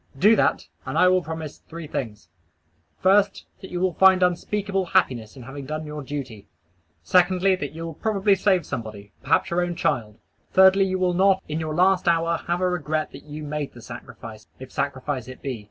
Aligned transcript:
Do 0.17 0.35
that, 0.35 0.67
and 0.83 0.97
I 0.97 1.07
will 1.09 1.21
promise 1.21 1.59
three 1.69 1.85
things: 1.85 2.27
First, 3.01 3.45
That 3.61 3.69
you 3.69 3.79
will 3.79 3.93
find 3.93 4.23
unspeakable 4.23 4.85
happiness 4.97 5.37
in 5.37 5.43
having 5.43 5.67
done 5.67 5.85
your 5.85 6.01
duty; 6.01 6.47
secondly, 7.03 7.55
you 7.69 7.85
will 7.85 7.93
probably 7.93 8.33
save 8.33 8.65
somebody, 8.65 9.11
perhaps 9.21 9.51
your 9.51 9.61
own 9.61 9.75
child; 9.75 10.17
thirdly, 10.53 10.85
you 10.85 10.97
will 10.97 11.13
not, 11.13 11.43
in 11.47 11.59
your 11.59 11.75
last 11.75 12.07
hour, 12.07 12.37
have 12.47 12.61
a 12.61 12.67
regret 12.67 13.11
that 13.11 13.25
you 13.25 13.43
made 13.43 13.73
the 13.73 13.81
sacrifice, 13.83 14.47
if 14.57 14.71
sacrifice 14.71 15.27
it 15.27 15.43
be. 15.43 15.59